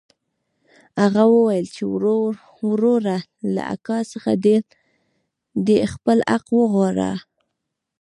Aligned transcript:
هغه 1.01 1.23
وويل 1.33 1.65
چې 1.75 1.83
وروره 2.63 3.17
له 3.53 3.61
اکا 3.75 3.99
څخه 4.11 4.31
دې 5.67 5.77
خپل 5.93 6.17
حق 6.31 6.47
وغواړه. 6.59 7.11